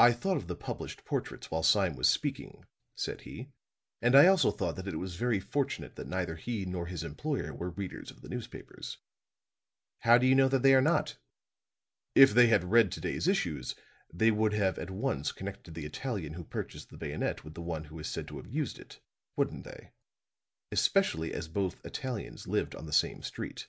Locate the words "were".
7.54-7.70